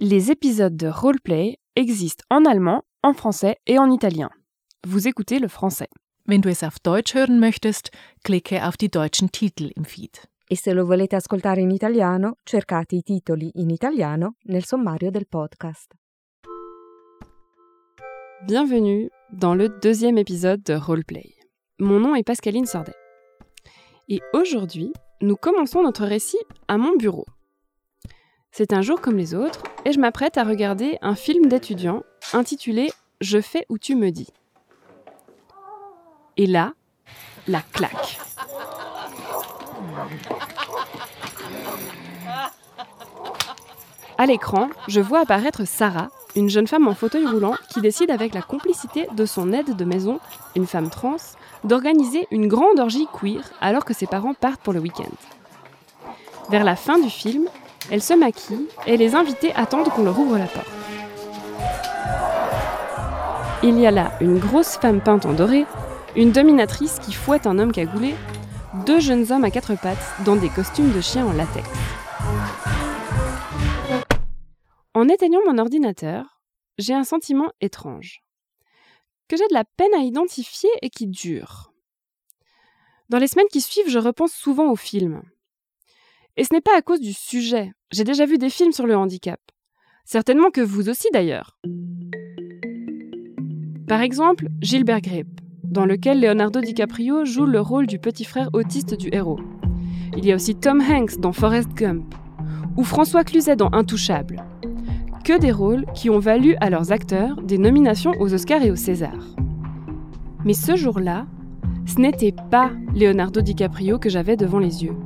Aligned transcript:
Les 0.00 0.32
épisodes 0.32 0.76
de 0.76 0.88
Roleplay 0.88 1.56
existent 1.76 2.24
en 2.28 2.44
allemand, 2.46 2.82
en 3.04 3.14
français 3.14 3.58
et 3.68 3.78
en 3.78 3.92
italien. 3.92 4.28
Vous 4.84 5.06
écoutez 5.06 5.38
le 5.38 5.46
français. 5.46 5.86
Wenn 6.26 6.40
du 6.40 6.48
es 6.48 6.64
auf 6.64 6.80
Deutsch 6.80 7.14
hören 7.14 7.38
möchtest, 7.38 7.92
klicke 8.24 8.66
auf 8.66 8.76
die 8.76 8.90
deutschen 8.90 9.30
Titel 9.30 9.70
im 9.76 9.84
Feed. 9.84 10.26
E 10.50 10.56
se 10.56 10.72
lo 10.72 10.84
volete 10.84 11.14
ascoltare 11.14 11.60
in 11.60 11.70
italiano, 11.70 12.38
cercate 12.44 12.96
i 12.96 13.02
titoli 13.02 13.52
in 13.54 13.70
italiano 13.70 14.34
nel 14.46 14.64
sommario 14.64 15.12
del 15.12 15.26
podcast. 15.26 15.94
Bienvenue 18.48 19.10
dans 19.30 19.54
le 19.54 19.68
deuxième 19.68 20.18
épisode 20.18 20.64
de 20.64 20.74
Roleplay. 20.74 21.34
Mon 21.78 22.00
nom 22.00 22.16
est 22.16 22.24
Pascaline 22.24 22.66
Sordet. 22.66 22.96
Et 24.08 24.20
aujourd'hui, 24.32 24.92
nous 25.20 25.36
commençons 25.36 25.84
notre 25.84 26.04
récit 26.04 26.44
à 26.66 26.78
mon 26.78 26.96
bureau. 26.96 27.26
C'est 28.56 28.72
un 28.72 28.82
jour 28.82 29.00
comme 29.00 29.16
les 29.16 29.34
autres 29.34 29.64
et 29.84 29.90
je 29.90 29.98
m'apprête 29.98 30.38
à 30.38 30.44
regarder 30.44 30.96
un 31.02 31.16
film 31.16 31.48
d'étudiant 31.48 32.04
intitulé 32.32 32.92
Je 33.20 33.40
fais 33.40 33.66
où 33.68 33.78
tu 33.78 33.96
me 33.96 34.10
dis. 34.10 34.28
Et 36.36 36.46
là, 36.46 36.72
la 37.48 37.62
claque. 37.62 38.20
À 44.18 44.26
l'écran, 44.26 44.70
je 44.86 45.00
vois 45.00 45.18
apparaître 45.18 45.64
Sarah, 45.64 46.10
une 46.36 46.48
jeune 46.48 46.68
femme 46.68 46.86
en 46.86 46.94
fauteuil 46.94 47.26
roulant 47.26 47.56
qui 47.70 47.80
décide 47.80 48.12
avec 48.12 48.34
la 48.34 48.42
complicité 48.42 49.08
de 49.16 49.26
son 49.26 49.52
aide 49.52 49.74
de 49.74 49.84
maison, 49.84 50.20
une 50.54 50.68
femme 50.68 50.90
trans, 50.90 51.16
d'organiser 51.64 52.28
une 52.30 52.46
grande 52.46 52.78
orgie 52.78 53.08
queer 53.20 53.42
alors 53.60 53.84
que 53.84 53.94
ses 53.94 54.06
parents 54.06 54.34
partent 54.34 54.62
pour 54.62 54.72
le 54.72 54.78
week-end. 54.78 55.10
Vers 56.50 56.62
la 56.62 56.76
fin 56.76 57.00
du 57.00 57.10
film, 57.10 57.48
elle 57.90 58.02
se 58.02 58.14
maquille 58.14 58.68
et 58.86 58.96
les 58.96 59.14
invités 59.14 59.52
attendent 59.54 59.88
qu'on 59.88 60.04
leur 60.04 60.18
ouvre 60.18 60.38
la 60.38 60.46
porte. 60.46 60.66
Il 63.62 63.78
y 63.78 63.86
a 63.86 63.90
là 63.90 64.12
une 64.20 64.38
grosse 64.38 64.76
femme 64.76 65.00
peinte 65.00 65.26
en 65.26 65.32
doré, 65.32 65.64
une 66.16 66.32
dominatrice 66.32 66.98
qui 66.98 67.12
fouette 67.12 67.46
un 67.46 67.58
homme 67.58 67.72
cagoulé, 67.72 68.14
deux 68.86 69.00
jeunes 69.00 69.30
hommes 69.32 69.44
à 69.44 69.50
quatre 69.50 69.74
pattes 69.80 70.14
dans 70.24 70.36
des 70.36 70.48
costumes 70.48 70.92
de 70.92 71.00
chien 71.00 71.26
en 71.26 71.32
latex. 71.32 71.68
En 74.92 75.08
éteignant 75.08 75.40
mon 75.46 75.58
ordinateur, 75.58 76.40
j'ai 76.78 76.94
un 76.94 77.04
sentiment 77.04 77.50
étrange, 77.60 78.22
que 79.28 79.36
j'ai 79.36 79.46
de 79.48 79.54
la 79.54 79.64
peine 79.64 79.94
à 79.94 79.98
identifier 79.98 80.70
et 80.82 80.90
qui 80.90 81.06
dure. 81.06 81.72
Dans 83.08 83.18
les 83.18 83.28
semaines 83.28 83.48
qui 83.50 83.60
suivent, 83.60 83.88
je 83.88 83.98
repense 83.98 84.32
souvent 84.32 84.70
au 84.70 84.76
film. 84.76 85.22
Et 86.36 86.42
ce 86.42 86.52
n'est 86.52 86.60
pas 86.60 86.76
à 86.76 86.82
cause 86.82 87.00
du 87.00 87.12
sujet. 87.12 87.72
J'ai 87.92 88.02
déjà 88.02 88.26
vu 88.26 88.38
des 88.38 88.50
films 88.50 88.72
sur 88.72 88.86
le 88.86 88.96
handicap. 88.96 89.40
Certainement 90.04 90.50
que 90.50 90.60
vous 90.60 90.88
aussi 90.88 91.06
d'ailleurs. 91.12 91.58
Par 93.86 94.00
exemple, 94.00 94.48
Gilbert 94.60 95.00
Grape, 95.00 95.40
dans 95.62 95.86
lequel 95.86 96.20
Leonardo 96.20 96.60
DiCaprio 96.60 97.24
joue 97.24 97.46
le 97.46 97.60
rôle 97.60 97.86
du 97.86 98.00
petit 98.00 98.24
frère 98.24 98.50
autiste 98.52 98.94
du 98.94 99.08
héros. 99.12 99.38
Il 100.16 100.24
y 100.24 100.32
a 100.32 100.34
aussi 100.34 100.56
Tom 100.56 100.80
Hanks 100.80 101.20
dans 101.20 101.32
Forrest 101.32 101.68
Gump, 101.74 102.14
ou 102.76 102.82
François 102.82 103.22
Cluzet 103.22 103.56
dans 103.56 103.70
Intouchable. 103.72 104.44
Que 105.24 105.38
des 105.38 105.52
rôles 105.52 105.86
qui 105.94 106.10
ont 106.10 106.18
valu 106.18 106.56
à 106.60 106.68
leurs 106.68 106.90
acteurs 106.90 107.40
des 107.42 107.58
nominations 107.58 108.12
aux 108.18 108.34
Oscars 108.34 108.62
et 108.62 108.72
aux 108.72 108.76
Césars. 108.76 109.36
Mais 110.44 110.54
ce 110.54 110.74
jour-là, 110.74 111.26
ce 111.86 112.00
n'était 112.00 112.34
pas 112.50 112.72
Leonardo 112.94 113.40
DiCaprio 113.40 113.98
que 113.98 114.10
j'avais 114.10 114.36
devant 114.36 114.58
les 114.58 114.82
yeux. 114.84 114.96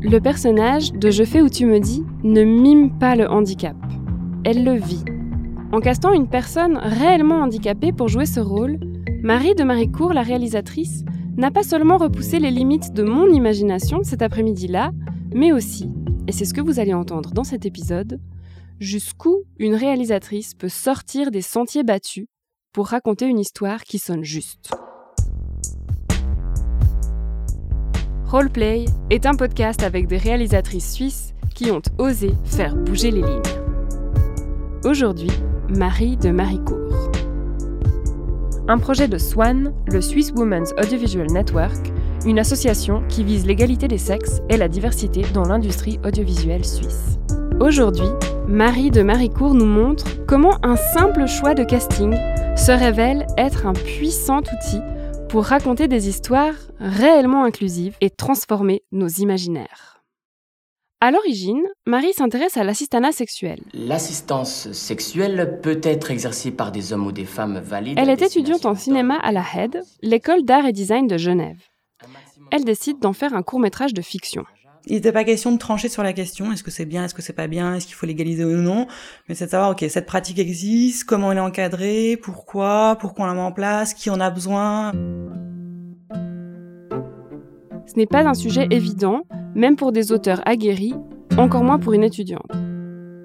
Le 0.00 0.20
personnage 0.20 0.92
de 0.92 1.10
Je 1.10 1.24
fais 1.24 1.42
où 1.42 1.48
tu 1.48 1.66
me 1.66 1.80
dis 1.80 2.04
ne 2.22 2.44
mime 2.44 2.96
pas 3.00 3.16
le 3.16 3.28
handicap. 3.28 3.76
Elle 4.44 4.62
le 4.62 4.74
vit. 4.74 5.04
En 5.72 5.80
castant 5.80 6.12
une 6.12 6.28
personne 6.28 6.78
réellement 6.78 7.40
handicapée 7.40 7.92
pour 7.92 8.06
jouer 8.06 8.24
ce 8.24 8.38
rôle, 8.38 8.78
Marie 9.22 9.56
de 9.56 9.64
Maricourt, 9.64 10.12
la 10.12 10.22
réalisatrice, 10.22 11.04
n'a 11.36 11.50
pas 11.50 11.64
seulement 11.64 11.96
repoussé 11.96 12.38
les 12.38 12.52
limites 12.52 12.92
de 12.92 13.02
mon 13.02 13.26
imagination 13.32 14.04
cet 14.04 14.22
après-midi-là, 14.22 14.92
mais 15.34 15.50
aussi, 15.50 15.90
et 16.28 16.32
c'est 16.32 16.44
ce 16.44 16.54
que 16.54 16.60
vous 16.60 16.78
allez 16.78 16.94
entendre 16.94 17.32
dans 17.32 17.44
cet 17.44 17.66
épisode, 17.66 18.20
jusqu'où 18.78 19.42
une 19.58 19.74
réalisatrice 19.74 20.54
peut 20.54 20.68
sortir 20.68 21.32
des 21.32 21.42
sentiers 21.42 21.82
battus 21.82 22.26
pour 22.72 22.86
raconter 22.86 23.26
une 23.26 23.40
histoire 23.40 23.82
qui 23.82 23.98
sonne 23.98 24.22
juste. 24.22 24.70
Roleplay 28.30 28.84
est 29.08 29.24
un 29.24 29.34
podcast 29.34 29.82
avec 29.82 30.06
des 30.06 30.18
réalisatrices 30.18 30.92
suisses 30.92 31.32
qui 31.54 31.70
ont 31.70 31.80
osé 31.96 32.34
faire 32.44 32.76
bouger 32.76 33.10
les 33.10 33.22
lignes. 33.22 33.40
Aujourd'hui, 34.84 35.30
Marie 35.74 36.18
de 36.18 36.28
Maricourt. 36.28 37.10
Un 38.68 38.76
projet 38.76 39.08
de 39.08 39.16
SWAN, 39.16 39.72
le 39.86 40.02
Swiss 40.02 40.30
Women's 40.36 40.74
Audiovisual 40.78 41.28
Network, 41.30 41.90
une 42.26 42.38
association 42.38 43.02
qui 43.08 43.24
vise 43.24 43.46
l'égalité 43.46 43.88
des 43.88 43.96
sexes 43.96 44.42
et 44.50 44.58
la 44.58 44.68
diversité 44.68 45.22
dans 45.32 45.44
l'industrie 45.44 45.98
audiovisuelle 46.04 46.66
suisse. 46.66 47.18
Aujourd'hui, 47.60 48.10
Marie 48.46 48.90
de 48.90 49.00
Maricourt 49.00 49.54
nous 49.54 49.64
montre 49.64 50.04
comment 50.26 50.58
un 50.62 50.76
simple 50.76 51.26
choix 51.26 51.54
de 51.54 51.64
casting 51.64 52.14
se 52.56 52.72
révèle 52.72 53.26
être 53.38 53.64
un 53.64 53.72
puissant 53.72 54.40
outil 54.40 54.82
pour 55.28 55.44
raconter 55.44 55.88
des 55.88 56.08
histoires 56.08 56.54
réellement 56.80 57.44
inclusives 57.44 57.96
et 58.00 58.10
transformer 58.10 58.82
nos 58.92 59.08
imaginaires. 59.08 60.02
À 61.00 61.10
l'origine, 61.10 61.62
Marie 61.86 62.12
s'intéresse 62.12 62.56
à 62.56 62.64
l'assistanat 62.64 63.12
sexuel. 63.12 63.60
L'assistance 63.72 64.72
sexuelle 64.72 65.60
peut 65.62 65.80
être 65.84 66.10
exercée 66.10 66.50
par 66.50 66.72
des 66.72 66.92
hommes 66.92 67.06
ou 67.06 67.12
des 67.12 67.24
femmes 67.24 67.58
valides. 67.58 67.98
Elle 67.98 68.10
est 68.10 68.22
étudiante 68.22 68.66
en 68.66 68.74
cinéma 68.74 69.16
à 69.16 69.30
la 69.30 69.42
HED, 69.42 69.80
l'école 70.02 70.44
d'art 70.44 70.66
et 70.66 70.72
design 70.72 71.06
de 71.06 71.16
Genève. 71.16 71.60
Elle 72.50 72.64
décide 72.64 72.98
d'en 72.98 73.12
faire 73.12 73.34
un 73.34 73.42
court 73.42 73.60
métrage 73.60 73.94
de 73.94 74.02
fiction. 74.02 74.44
Il 74.86 74.94
n'était 74.94 75.12
pas 75.12 75.24
question 75.24 75.52
de 75.52 75.58
trancher 75.58 75.88
sur 75.88 76.02
la 76.02 76.12
question, 76.12 76.52
est-ce 76.52 76.62
que 76.62 76.70
c'est 76.70 76.86
bien, 76.86 77.04
est-ce 77.04 77.14
que 77.14 77.22
c'est 77.22 77.32
pas 77.32 77.46
bien, 77.46 77.74
est-ce 77.74 77.86
qu'il 77.86 77.94
faut 77.94 78.06
légaliser 78.06 78.44
ou 78.44 78.56
non, 78.56 78.86
mais 79.28 79.34
c'est 79.34 79.46
de 79.46 79.50
savoir, 79.50 79.70
ok, 79.70 79.84
cette 79.88 80.06
pratique 80.06 80.38
existe, 80.38 81.04
comment 81.04 81.32
elle 81.32 81.38
est 81.38 81.42
encadrée, 81.42 82.18
pourquoi, 82.22 82.96
pourquoi 83.00 83.24
on 83.24 83.28
la 83.28 83.34
met 83.34 83.40
en 83.40 83.52
place, 83.52 83.92
qui 83.92 84.08
en 84.08 84.20
a 84.20 84.30
besoin. 84.30 84.92
Ce 87.86 87.96
n'est 87.96 88.06
pas 88.06 88.26
un 88.26 88.34
sujet 88.34 88.66
évident, 88.70 89.22
même 89.54 89.76
pour 89.76 89.92
des 89.92 90.12
auteurs 90.12 90.40
aguerris, 90.46 90.94
encore 91.36 91.64
moins 91.64 91.78
pour 91.78 91.92
une 91.92 92.04
étudiante. 92.04 92.50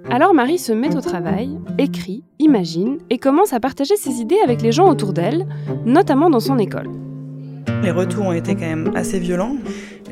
Alors 0.10 0.34
Marie 0.34 0.60
se 0.60 0.74
met 0.74 0.96
au 0.96 1.02
travail, 1.02 1.58
écrit, 1.78 2.24
imagine 2.40 2.98
et 3.10 3.18
commence 3.18 3.54
à 3.54 3.60
partager 3.60 3.96
ses 3.96 4.20
idées 4.20 4.40
avec 4.44 4.62
les 4.62 4.72
gens 4.72 4.90
autour 4.90 5.14
d'elle, 5.14 5.48
notamment 5.86 6.30
dans 6.30 6.42
son 6.42 6.58
école. 6.58 6.90
Les 7.82 7.92
retours 7.92 8.26
ont 8.26 8.34
été 8.34 8.56
quand 8.56 8.62
même 8.62 8.92
assez 8.96 9.20
violents. 9.20 9.56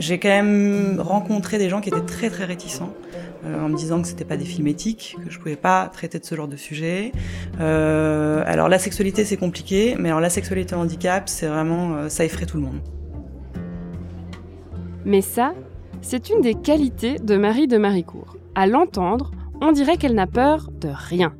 J'ai 0.02 0.18
quand 0.18 0.30
même 0.30 1.00
rencontré 1.00 1.60
des 1.60 1.70
gens 1.70 1.80
qui 1.80 1.90
étaient 1.90 2.02
très 2.02 2.32
très 2.32 2.46
réticents 2.46 2.92
euh, 3.46 3.64
en 3.64 3.70
me 3.70 3.76
disant 3.76 4.02
que 4.02 4.08
c'était 4.08 4.26
pas 4.26 4.36
des 4.36 4.46
films 4.46 4.66
éthiques, 4.66 5.16
que 5.24 5.30
je 5.30 5.38
pouvais 5.38 5.56
pas 5.56 5.92
traiter 5.94 6.18
de 6.18 6.26
ce 6.26 6.34
genre 6.34 6.48
de 6.48 6.56
sujet. 6.56 7.12
Euh, 7.60 8.42
alors 8.48 8.68
la 8.68 8.80
sexualité 8.80 9.26
c'est 9.26 9.38
compliqué, 9.38 9.96
mais 10.00 10.10
alors 10.10 10.20
la 10.20 10.32
sexualité 10.32 10.74
handicap 10.74 11.30
c'est 11.30 11.46
vraiment 11.46 11.94
euh, 11.94 12.10
ça 12.10 12.26
effraie 12.26 12.48
tout 12.48 12.58
le 12.58 12.64
monde. 12.64 12.80
Mais 15.06 15.22
ça, 15.22 15.54
c'est 16.02 16.32
une 16.32 16.42
des 16.42 16.56
qualités 16.56 17.20
de 17.20 17.38
Marie 17.38 17.68
de 17.68 17.78
Maricourt. 17.78 18.38
À 18.56 18.66
l'entendre, 18.66 19.30
on 19.62 19.72
dirait 19.72 19.98
qu'elle 19.98 20.16
n'a 20.16 20.26
peur 20.26 20.72
de 20.82 20.90
rien, 20.92 21.36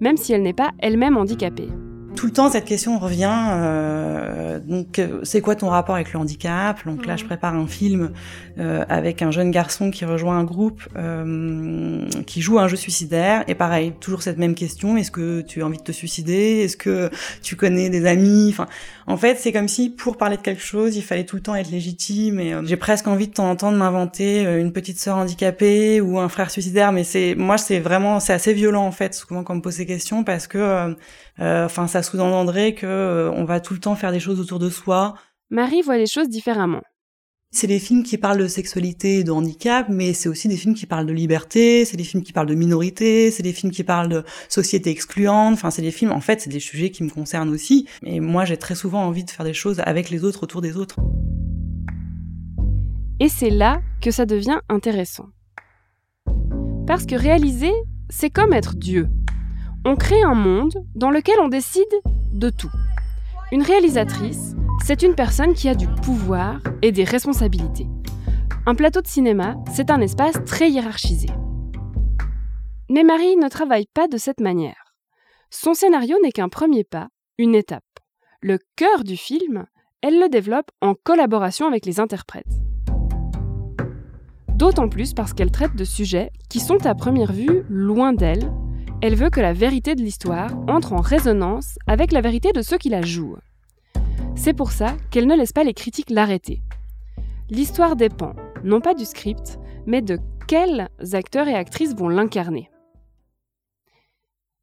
même 0.00 0.16
si 0.16 0.32
elle 0.32 0.42
n'est 0.42 0.54
pas 0.54 0.72
elle-même 0.78 1.18
handicapée. 1.18 1.68
Tout 2.16 2.24
le 2.24 2.32
temps, 2.32 2.50
cette 2.50 2.64
question 2.64 2.98
revient. 2.98 3.30
Euh, 3.50 4.58
donc, 4.58 5.02
c'est 5.22 5.42
quoi 5.42 5.54
ton 5.54 5.68
rapport 5.68 5.96
avec 5.96 6.14
le 6.14 6.18
handicap? 6.18 6.78
Donc 6.86 7.04
là, 7.04 7.16
je 7.16 7.26
prépare 7.26 7.54
un 7.54 7.66
film 7.66 8.12
euh, 8.58 8.86
avec 8.88 9.20
un 9.20 9.30
jeune 9.30 9.50
garçon 9.50 9.90
qui 9.90 10.06
rejoint 10.06 10.38
un 10.38 10.44
groupe 10.44 10.80
euh, 10.96 12.08
qui 12.26 12.40
joue 12.40 12.58
à 12.58 12.62
un 12.62 12.68
jeu 12.68 12.76
suicidaire. 12.76 13.44
Et 13.48 13.54
pareil, 13.54 13.92
toujours 14.00 14.22
cette 14.22 14.38
même 14.38 14.54
question 14.54 14.96
est-ce 14.96 15.10
que 15.10 15.42
tu 15.42 15.60
as 15.60 15.66
envie 15.66 15.76
de 15.76 15.82
te 15.82 15.92
suicider? 15.92 16.62
Est-ce 16.64 16.78
que 16.78 17.10
tu 17.42 17.54
connais 17.54 17.90
des 17.90 18.06
amis? 18.06 18.48
Enfin, 18.48 18.66
en 19.06 19.18
fait, 19.18 19.36
c'est 19.38 19.52
comme 19.52 19.68
si 19.68 19.90
pour 19.90 20.16
parler 20.16 20.38
de 20.38 20.42
quelque 20.42 20.62
chose, 20.62 20.96
il 20.96 21.02
fallait 21.02 21.24
tout 21.24 21.36
le 21.36 21.42
temps 21.42 21.54
être 21.54 21.70
légitime. 21.70 22.40
Et 22.40 22.54
j'ai 22.64 22.76
presque 22.76 23.08
envie 23.08 23.28
de 23.28 23.34
temps 23.34 23.50
en 23.50 23.56
temps 23.56 23.72
de 23.72 23.76
m'inventer 23.76 24.42
une 24.58 24.72
petite 24.72 24.98
sœur 24.98 25.18
handicapée 25.18 26.00
ou 26.00 26.18
un 26.18 26.30
frère 26.30 26.50
suicidaire. 26.50 26.92
Mais 26.92 27.04
c'est 27.04 27.34
moi, 27.34 27.58
c'est 27.58 27.78
vraiment, 27.78 28.20
c'est 28.20 28.32
assez 28.32 28.54
violent 28.54 28.86
en 28.86 28.92
fait, 28.92 29.12
souvent 29.12 29.44
quand 29.44 29.52
on 29.52 29.56
me 29.56 29.62
pose 29.62 29.74
ces 29.74 29.86
questions 29.86 30.24
parce 30.24 30.46
que, 30.46 30.96
enfin, 31.38 31.86
ça 31.86 32.02
sous-entendrait 32.02 32.74
que 32.74 32.86
euh, 32.86 33.30
on 33.32 33.44
va 33.44 33.60
tout 33.60 33.74
le 33.74 33.80
temps 33.80 33.94
faire 33.94 34.12
des 34.12 34.20
choses 34.20 34.40
autour 34.40 34.58
de 34.58 34.70
soi. 34.70 35.14
Marie 35.50 35.82
voit 35.82 35.98
les 35.98 36.06
choses 36.06 36.28
différemment. 36.28 36.82
C'est 37.52 37.66
des 37.66 37.78
films 37.78 38.02
qui 38.02 38.18
parlent 38.18 38.40
de 38.40 38.48
sexualité 38.48 39.20
et 39.20 39.24
de 39.24 39.30
handicap, 39.30 39.86
mais 39.88 40.12
c'est 40.12 40.28
aussi 40.28 40.48
des 40.48 40.56
films 40.56 40.74
qui 40.74 40.84
parlent 40.84 41.06
de 41.06 41.12
liberté, 41.12 41.84
c'est 41.84 41.96
des 41.96 42.04
films 42.04 42.24
qui 42.24 42.32
parlent 42.32 42.48
de 42.48 42.54
minorité, 42.54 43.30
c'est 43.30 43.42
des 43.42 43.52
films 43.52 43.72
qui 43.72 43.84
parlent 43.84 44.08
de 44.08 44.24
société 44.48 44.90
excluante, 44.90 45.54
enfin 45.54 45.70
c'est 45.70 45.80
des 45.80 45.92
films, 45.92 46.12
en 46.12 46.20
fait 46.20 46.40
c'est 46.40 46.50
des 46.50 46.60
sujets 46.60 46.90
qui 46.90 47.04
me 47.04 47.08
concernent 47.08 47.48
aussi, 47.50 47.86
et 48.02 48.20
moi 48.20 48.44
j'ai 48.44 48.56
très 48.56 48.74
souvent 48.74 49.04
envie 49.04 49.24
de 49.24 49.30
faire 49.30 49.46
des 49.46 49.54
choses 49.54 49.80
avec 49.84 50.10
les 50.10 50.24
autres 50.24 50.42
autour 50.42 50.60
des 50.60 50.76
autres. 50.76 50.96
Et 53.20 53.28
c'est 53.28 53.50
là 53.50 53.80
que 54.02 54.10
ça 54.10 54.26
devient 54.26 54.58
intéressant. 54.68 55.28
Parce 56.86 57.06
que 57.06 57.14
réaliser, 57.14 57.72
c'est 58.10 58.30
comme 58.30 58.52
être 58.52 58.76
Dieu. 58.76 59.08
On 59.88 59.94
crée 59.94 60.20
un 60.20 60.34
monde 60.34 60.74
dans 60.96 61.12
lequel 61.12 61.36
on 61.40 61.46
décide 61.46 61.84
de 62.32 62.50
tout. 62.50 62.72
Une 63.52 63.62
réalisatrice, 63.62 64.56
c'est 64.84 65.04
une 65.04 65.14
personne 65.14 65.54
qui 65.54 65.68
a 65.68 65.76
du 65.76 65.86
pouvoir 65.86 66.58
et 66.82 66.90
des 66.90 67.04
responsabilités. 67.04 67.86
Un 68.66 68.74
plateau 68.74 69.00
de 69.00 69.06
cinéma, 69.06 69.54
c'est 69.72 69.92
un 69.92 70.00
espace 70.00 70.42
très 70.44 70.70
hiérarchisé. 70.70 71.28
Mais 72.90 73.04
Marie 73.04 73.36
ne 73.36 73.48
travaille 73.48 73.86
pas 73.86 74.08
de 74.08 74.16
cette 74.16 74.40
manière. 74.40 74.96
Son 75.50 75.72
scénario 75.72 76.16
n'est 76.20 76.32
qu'un 76.32 76.48
premier 76.48 76.82
pas, 76.82 77.06
une 77.38 77.54
étape. 77.54 77.84
Le 78.42 78.58
cœur 78.74 79.04
du 79.04 79.16
film, 79.16 79.66
elle 80.02 80.18
le 80.18 80.28
développe 80.28 80.72
en 80.80 80.94
collaboration 80.94 81.68
avec 81.68 81.86
les 81.86 82.00
interprètes. 82.00 82.44
D'autant 84.48 84.88
plus 84.88 85.14
parce 85.14 85.32
qu'elle 85.32 85.52
traite 85.52 85.76
de 85.76 85.84
sujets 85.84 86.32
qui 86.50 86.58
sont 86.58 86.86
à 86.86 86.96
première 86.96 87.30
vue 87.30 87.62
loin 87.68 88.12
d'elle. 88.12 88.50
Elle 89.02 89.14
veut 89.14 89.28
que 89.28 89.40
la 89.40 89.52
vérité 89.52 89.94
de 89.94 90.00
l'histoire 90.00 90.50
entre 90.68 90.94
en 90.94 91.00
résonance 91.00 91.78
avec 91.86 92.12
la 92.12 92.22
vérité 92.22 92.52
de 92.52 92.62
ceux 92.62 92.78
qui 92.78 92.88
la 92.88 93.02
jouent. 93.02 93.36
C'est 94.36 94.54
pour 94.54 94.70
ça 94.70 94.96
qu'elle 95.10 95.26
ne 95.26 95.36
laisse 95.36 95.52
pas 95.52 95.64
les 95.64 95.74
critiques 95.74 96.10
l'arrêter. 96.10 96.62
L'histoire 97.50 97.96
dépend, 97.96 98.34
non 98.64 98.80
pas 98.80 98.94
du 98.94 99.04
script, 99.04 99.58
mais 99.86 100.00
de 100.00 100.18
quels 100.48 100.88
acteurs 101.12 101.46
et 101.46 101.54
actrices 101.54 101.94
vont 101.94 102.08
l'incarner. 102.08 102.70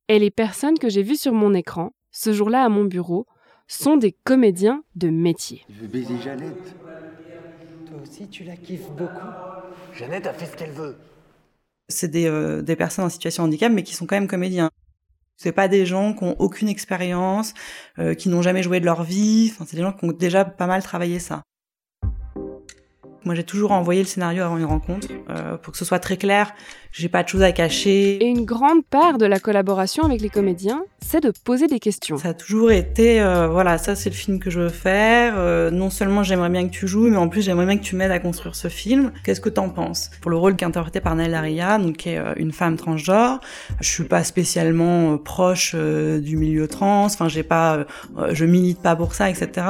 Et 0.07 0.17
les 0.17 0.31
personnes 0.31 0.79
que 0.79 0.89
j'ai 0.89 1.03
vues 1.03 1.15
sur 1.15 1.33
mon 1.33 1.53
écran, 1.53 1.91
ce 2.11 2.33
jour-là 2.33 2.63
à 2.63 2.69
mon 2.69 2.85
bureau, 2.85 3.27
sont 3.67 3.97
des 3.97 4.11
comédiens 4.11 4.83
de 4.95 5.09
métier. 5.09 5.63
Je 5.69 5.81
veux 5.81 5.87
baiser 5.87 6.17
Jeannette. 6.21 6.75
Toi 7.87 7.97
aussi, 8.01 8.27
tu 8.27 8.43
la 8.43 8.55
kiffes 8.55 8.89
beaucoup. 8.91 9.27
Jeannette 9.93 10.27
a 10.27 10.33
fait 10.33 10.47
ce 10.47 10.57
qu'elle 10.57 10.71
veut. 10.71 10.97
C'est 11.89 12.07
des, 12.09 12.27
euh, 12.27 12.61
des 12.61 12.75
personnes 12.75 13.05
en 13.05 13.09
situation 13.09 13.43
de 13.43 13.49
handicap, 13.49 13.71
mais 13.71 13.83
qui 13.83 13.93
sont 13.95 14.05
quand 14.05 14.15
même 14.15 14.27
comédiens. 14.27 14.69
C'est 15.37 15.51
pas 15.51 15.67
des 15.67 15.85
gens 15.85 16.13
qui 16.13 16.23
ont 16.23 16.35
aucune 16.39 16.69
expérience, 16.69 17.53
euh, 17.99 18.13
qui 18.15 18.29
n'ont 18.29 18.41
jamais 18.41 18.63
joué 18.63 18.79
de 18.79 18.85
leur 18.85 19.03
vie. 19.03 19.51
Enfin, 19.53 19.65
c'est 19.67 19.75
des 19.77 19.83
gens 19.83 19.93
qui 19.93 20.05
ont 20.05 20.11
déjà 20.11 20.45
pas 20.45 20.67
mal 20.67 20.83
travaillé 20.83 21.19
ça. 21.19 21.43
Moi, 23.25 23.35
j'ai 23.35 23.43
toujours 23.43 23.71
envoyé 23.71 24.01
le 24.01 24.07
scénario 24.07 24.43
avant 24.43 24.57
une 24.57 24.65
rencontre 24.65 25.07
euh, 25.29 25.57
pour 25.57 25.71
que 25.71 25.77
ce 25.77 25.85
soit 25.85 25.99
très 25.99 26.17
clair. 26.17 26.53
J'ai 26.93 27.09
pas 27.09 27.23
de 27.23 27.27
choses 27.27 27.41
à 27.41 27.51
cacher. 27.51 28.23
Et 28.23 28.27
une 28.27 28.45
grande 28.45 28.85
part 28.85 29.17
de 29.17 29.25
la 29.25 29.39
collaboration 29.39 30.03
avec 30.03 30.21
les 30.21 30.29
comédiens, 30.29 30.83
c'est 31.01 31.21
de 31.21 31.33
poser 31.43 31.65
des 31.65 31.79
questions. 31.79 32.17
Ça 32.17 32.29
a 32.29 32.33
toujours 32.35 32.71
été, 32.71 33.19
euh, 33.19 33.47
voilà, 33.47 33.79
ça 33.79 33.95
c'est 33.95 34.11
le 34.11 34.15
film 34.15 34.39
que 34.39 34.51
je 34.51 34.59
veux 34.59 34.69
faire. 34.69 35.33
Euh, 35.37 35.71
non 35.71 35.89
seulement 35.89 36.21
j'aimerais 36.21 36.51
bien 36.51 36.67
que 36.67 36.71
tu 36.71 36.87
joues, 36.87 37.09
mais 37.09 37.17
en 37.17 37.29
plus 37.29 37.41
j'aimerais 37.41 37.65
bien 37.65 37.77
que 37.77 37.83
tu 37.83 37.95
m'aides 37.95 38.11
à 38.11 38.19
construire 38.19 38.53
ce 38.53 38.67
film. 38.67 39.11
Qu'est-ce 39.23 39.41
que 39.41 39.49
t'en 39.49 39.69
penses? 39.69 40.11
Pour 40.21 40.29
le 40.29 40.37
rôle 40.37 40.55
qui 40.55 40.65
est 40.65 40.67
interprété 40.67 40.99
par 40.99 41.15
Nail 41.15 41.33
Aria, 41.33 41.79
donc 41.79 41.97
qui 41.97 42.09
est 42.09 42.19
euh, 42.19 42.35
une 42.37 42.51
femme 42.51 42.77
transgenre, 42.77 43.39
je 43.81 43.89
suis 43.89 44.03
pas 44.03 44.23
spécialement 44.23 45.13
euh, 45.13 45.17
proche 45.17 45.73
du 45.73 46.37
milieu 46.37 46.67
trans. 46.67 47.05
Enfin, 47.05 47.27
j'ai 47.27 47.43
pas, 47.43 47.85
je 48.31 48.45
milite 48.45 48.83
pas 48.83 48.95
pour 48.95 49.15
ça, 49.15 49.31
etc. 49.31 49.65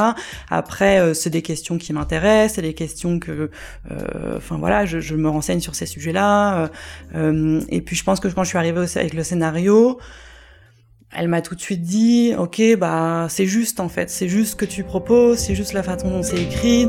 Après, 0.49 1.13
c'est 1.13 1.29
des 1.29 1.41
questions 1.41 1.77
qui 1.77 1.93
m'intéressent, 1.93 2.55
c'est 2.55 2.61
des 2.61 2.73
questions 2.73 3.19
que, 3.19 3.42
euh, 3.91 4.37
enfin 4.37 4.57
voilà, 4.57 4.85
je, 4.85 4.99
je, 4.99 5.15
me 5.15 5.29
renseigne 5.29 5.59
sur 5.59 5.75
ces 5.75 5.85
sujets-là. 5.85 6.69
Euh, 7.15 7.61
et 7.69 7.81
puis 7.81 7.95
je 7.95 8.03
pense 8.03 8.19
que 8.19 8.27
quand 8.27 8.43
je 8.43 8.49
suis 8.49 8.57
arrivée 8.57 8.85
avec 8.95 9.13
le 9.13 9.23
scénario, 9.23 9.99
elle 11.15 11.27
m'a 11.27 11.41
tout 11.41 11.55
de 11.55 11.61
suite 11.61 11.81
dit, 11.81 12.33
ok, 12.37 12.61
bah 12.77 13.27
c'est 13.29 13.45
juste 13.45 13.79
en 13.79 13.89
fait, 13.89 14.09
c'est 14.09 14.27
juste 14.27 14.51
ce 14.51 14.55
que 14.55 14.65
tu 14.65 14.83
proposes, 14.83 15.37
c'est 15.37 15.55
juste 15.55 15.73
la 15.73 15.83
façon 15.83 16.09
dont 16.09 16.23
c'est 16.23 16.41
écrit. 16.41 16.87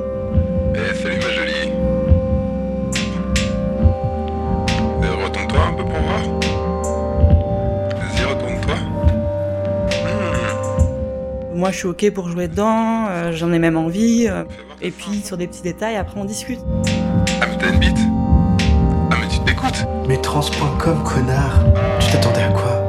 Moi, 11.64 11.70
je 11.70 11.78
suis 11.78 11.88
ok 11.88 12.10
pour 12.10 12.28
jouer 12.28 12.46
dedans, 12.46 13.06
euh, 13.08 13.32
j'en 13.32 13.50
ai 13.50 13.58
même 13.58 13.78
envie. 13.78 14.28
euh, 14.28 14.44
et 14.82 14.90
puis 14.90 15.22
sur 15.22 15.38
des 15.38 15.46
petits 15.46 15.62
détails, 15.62 15.96
après 15.96 16.20
on 16.20 16.26
discute. 16.26 16.58
Ah, 17.40 17.46
mais 17.46 17.56
t'as 17.56 17.72
une 17.72 17.78
bite 17.80 17.96
Ah, 19.10 19.14
mais 19.18 19.26
tu 19.28 19.38
t'écoutes 19.46 19.86
Mais 20.06 20.20
trans.com, 20.20 21.02
connard. 21.02 21.64
Tu 22.00 22.12
t'attendais 22.12 22.42
à 22.42 22.52
quoi? 22.52 22.82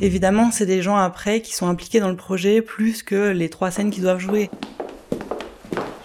Évidemment, 0.00 0.50
c'est 0.50 0.64
des 0.64 0.80
gens 0.80 0.96
après 0.96 1.42
qui 1.42 1.54
sont 1.54 1.68
impliqués 1.68 2.00
dans 2.00 2.08
le 2.08 2.16
projet 2.16 2.62
plus 2.62 3.02
que 3.02 3.32
les 3.32 3.50
trois 3.50 3.70
scènes 3.70 3.90
qu'ils 3.90 4.04
doivent 4.04 4.18
jouer. 4.18 4.48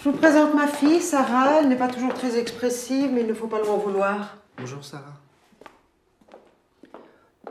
Je 0.04 0.10
vous 0.10 0.18
présente 0.18 0.54
ma 0.56 0.68
fille, 0.68 1.00
Sarah. 1.00 1.62
Elle 1.62 1.70
n'est 1.70 1.78
pas 1.78 1.88
toujours 1.88 2.14
très 2.14 2.38
expressive, 2.38 3.10
mais 3.14 3.22
il 3.22 3.28
ne 3.28 3.34
faut 3.34 3.48
pas 3.48 3.62
lui 3.62 3.70
en 3.70 3.78
vouloir. 3.78 4.36
Bonjour 4.60 4.84
Sarah. 4.84 5.14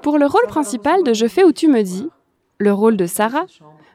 Pour 0.03 0.19
le 0.19 0.27
rôle 0.27 0.47
principal 0.49 1.03
de 1.03 1.15
Je 1.15 1.27
fais 1.29 1.45
où 1.45 1.53
tu 1.53 1.67
me 1.69 1.81
dis, 1.81 2.11
le 2.59 2.75
rôle 2.75 2.99
de 2.99 3.07
Sarah, 3.07 3.47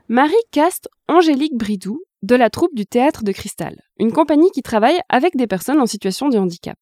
Marie 0.10 0.34
caste 0.52 0.88
Angélique 1.10 1.58
Bridou 1.58 2.02
de 2.24 2.36
la 2.36 2.50
troupe 2.50 2.74
du 2.74 2.86
Théâtre 2.86 3.26
de 3.26 3.34
Cristal, 3.34 3.76
une 4.00 4.14
compagnie 4.14 4.50
qui 4.52 4.62
travaille 4.62 4.98
avec 5.10 5.36
des 5.36 5.48
personnes 5.48 5.82
en 5.82 5.86
situation 5.86 6.30
de 6.30 6.38
handicap. 6.38 6.78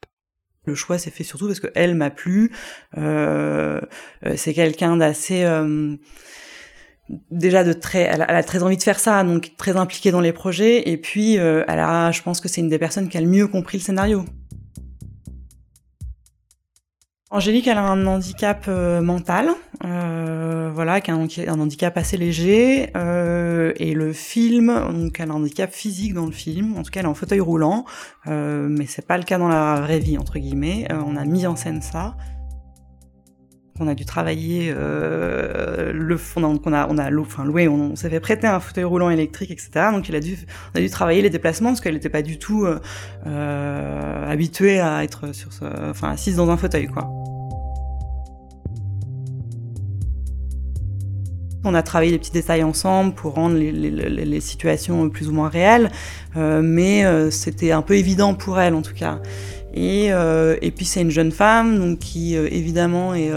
Le 0.65 0.75
choix 0.75 0.99
s'est 0.99 1.09
fait 1.09 1.23
surtout 1.23 1.47
parce 1.47 1.59
que 1.59 1.71
elle 1.73 1.95
m'a 1.95 2.11
plu. 2.11 2.51
Euh, 2.99 3.81
euh, 4.25 4.33
c'est 4.37 4.53
quelqu'un 4.53 4.97
d'assez 4.97 5.43
euh, 5.43 5.95
déjà 7.31 7.63
de 7.63 7.73
très, 7.73 8.01
elle 8.01 8.21
a, 8.21 8.43
très 8.43 8.61
envie 8.61 8.77
de 8.77 8.83
faire 8.83 8.99
ça, 8.99 9.23
donc 9.23 9.53
très 9.57 9.75
impliquée 9.75 10.11
dans 10.11 10.21
les 10.21 10.33
projets. 10.33 10.87
Et 10.87 10.97
puis, 10.97 11.37
je 11.37 12.21
pense 12.21 12.39
que 12.39 12.47
c'est 12.47 12.61
une 12.61 12.69
des 12.69 12.79
personnes 12.79 13.09
qui 13.09 13.17
a 13.17 13.21
le 13.21 13.27
mieux 13.27 13.47
compris 13.47 13.79
le 13.79 13.83
scénario. 13.83 14.23
Angélique, 17.35 17.67
a 17.67 17.77
un 17.77 18.07
handicap 18.07 18.63
euh, 18.69 19.01
mental, 19.01 19.49
euh, 19.83 20.71
voilà, 20.73 21.01
qui 21.01 21.11
a 21.11 21.15
un, 21.15 21.59
handicap 21.59 21.97
assez 21.97 22.15
léger, 22.15 22.91
euh, 22.95 23.73
et 23.75 23.93
le 23.93 24.13
film, 24.13 24.73
donc 24.93 25.19
elle 25.19 25.29
a 25.29 25.33
un 25.33 25.35
handicap 25.35 25.69
physique 25.69 26.13
dans 26.13 26.27
le 26.27 26.31
film, 26.31 26.77
en 26.77 26.83
tout 26.83 26.91
cas 26.91 27.01
elle 27.01 27.07
est 27.07 27.09
en 27.09 27.13
fauteuil 27.13 27.41
roulant, 27.41 27.83
mais 28.25 28.85
c'est 28.85 29.05
pas 29.05 29.17
le 29.17 29.25
cas 29.25 29.37
dans 29.37 29.49
la 29.49 29.81
vraie 29.81 29.99
vie 29.99 30.17
entre 30.17 30.39
guillemets. 30.39 30.87
On 30.91 31.17
a 31.17 31.25
mis 31.25 31.45
en 31.45 31.57
scène 31.57 31.81
ça. 31.81 32.15
On 33.77 33.89
a 33.89 33.93
dû 33.93 34.05
travailler 34.05 34.73
euh, 34.73 35.91
le 35.91 36.17
on 36.37 36.43
a 36.45 36.47
on 36.47 36.71
a 36.71 36.87
on 36.89 36.97
a 36.97 37.09
loué 37.09 37.67
on, 37.67 37.93
s'est 37.97 38.09
fait 38.09 38.21
prêter 38.21 38.47
un 38.47 38.61
fauteuil 38.61 38.85
roulant 38.85 39.09
électrique 39.09 39.51
etc 39.51 39.87
donc 39.91 40.07
il 40.07 40.15
a 40.15 40.21
dû 40.21 40.37
on 40.73 40.77
a 40.77 40.81
dû 40.81 40.89
travailler 40.89 41.21
les 41.21 41.29
déplacements 41.29 41.71
parce 41.71 41.81
qu'elle 41.81 41.95
n'était 41.95 42.07
pas 42.07 42.21
du 42.21 42.39
tout 42.39 42.63
euh, 42.63 42.79
euh, 43.27 44.31
habituée 44.31 44.79
à 44.79 45.03
être 45.03 45.35
sur 45.35 45.51
ce, 45.51 45.65
assise 46.05 46.37
dans 46.37 46.49
un 46.49 46.55
fauteuil. 46.55 46.87
On 51.65 51.73
a 51.73 51.83
travaillé 51.83 52.11
les 52.11 52.19
petits 52.19 52.31
détails 52.31 52.63
ensemble 52.63 53.13
pour 53.13 53.33
rendre 53.33 53.57
les, 53.57 54.39
situations 54.39 55.09
plus 55.09 55.27
ou 55.27 55.33
moins 55.33 55.49
réelles, 55.49 55.91
mais 56.35 57.03
c'était 57.31 57.71
un 57.71 57.81
peu 57.81 57.97
évident 57.97 58.35
pour 58.35 58.59
elle 58.59 58.75
en 58.75 58.83
tout 58.83 58.93
cas. 58.93 59.19
Et, 59.75 60.13
euh, 60.13 60.55
et 60.61 60.71
puis 60.71 60.85
c'est 60.85 61.01
une 61.01 61.11
jeune 61.11 61.33
femme 61.33 61.77
donc 61.77 61.99
qui 61.99 62.37
euh, 62.37 62.47
évidemment 62.49 63.13
est 63.13 63.29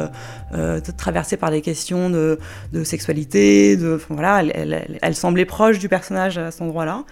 euh, 0.54 0.80
traversée 0.96 1.36
par 1.36 1.50
des 1.50 1.60
questions 1.60 2.10
de, 2.10 2.38
de 2.72 2.84
sexualité. 2.84 3.76
De, 3.76 3.96
enfin, 3.96 4.14
voilà, 4.14 4.40
elle, 4.40 4.52
elle, 4.54 4.98
elle, 5.02 5.14
semblait 5.16 5.44
proche 5.44 5.80
du 5.80 5.88
personnage 5.88 6.38
à 6.38 6.52
cet 6.52 6.62
endroit-là. 6.62 7.04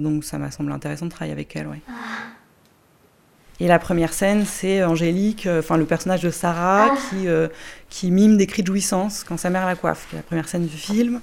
Donc 0.00 0.24
ça 0.24 0.38
m'a 0.38 0.50
semblé 0.50 0.74
intéressant 0.74 1.06
de 1.06 1.10
travailler 1.10 1.32
avec 1.32 1.54
elle. 1.54 1.68
Ouais. 1.68 1.80
Et 3.60 3.68
la 3.68 3.78
première 3.78 4.12
scène, 4.12 4.44
c'est 4.44 4.82
Angélique, 4.82 5.48
enfin 5.48 5.76
le 5.76 5.84
personnage 5.84 6.22
de 6.22 6.30
Sarah, 6.30 6.90
ah. 6.92 6.96
qui, 7.10 7.26
qui 7.90 8.10
mime 8.10 8.36
des 8.36 8.46
cris 8.46 8.62
de 8.62 8.68
jouissance 8.68 9.22
quand 9.22 9.36
sa 9.36 9.50
mère 9.50 9.66
la 9.66 9.76
coiffe. 9.76 10.08
C'est 10.10 10.16
la 10.16 10.22
première 10.22 10.48
scène 10.48 10.66
du 10.66 10.76
film. 10.76 11.20